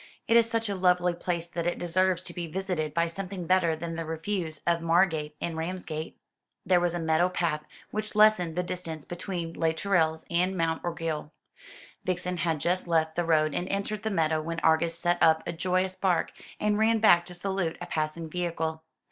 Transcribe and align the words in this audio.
"It 0.27 0.35
is 0.35 0.49
such 0.49 0.67
a 0.67 0.73
lovely 0.73 1.13
place 1.13 1.47
that 1.47 1.67
it 1.67 1.77
deserves 1.77 2.23
to 2.23 2.33
be 2.33 2.47
visited 2.47 2.91
by 2.91 3.05
something 3.05 3.45
better 3.45 3.75
than 3.75 3.93
the 3.93 4.03
refuse 4.03 4.59
of 4.65 4.81
Margate 4.81 5.35
and 5.39 5.55
Ramsgate." 5.55 6.17
There 6.65 6.79
was 6.79 6.95
a 6.95 6.99
meadow 6.99 7.29
path 7.29 7.65
which 7.91 8.15
lessened 8.15 8.55
the 8.55 8.63
distance 8.63 9.05
between 9.05 9.53
Les 9.53 9.73
Tourelles 9.75 10.25
and 10.31 10.57
Mount 10.57 10.81
Orgueil. 10.83 11.29
Vixen 12.03 12.37
had 12.37 12.59
just 12.59 12.87
left 12.87 13.15
the 13.15 13.23
road 13.25 13.53
and 13.53 13.69
entered 13.69 14.01
the 14.01 14.09
meadow 14.09 14.41
when 14.41 14.59
Argus 14.61 14.97
set 14.97 15.21
up 15.21 15.43
a 15.45 15.53
joyous 15.53 15.93
bark, 15.93 16.31
and 16.59 16.79
ran 16.79 16.97
back 16.97 17.23
to 17.27 17.35
salute 17.35 17.77
a 17.79 17.85
passing 17.85 18.27
vehicle. 18.27 18.81